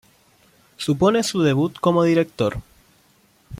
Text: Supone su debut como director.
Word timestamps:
Supone 0.77 1.21
su 1.21 1.43
debut 1.43 1.77
como 1.79 2.03
director. 2.03 2.59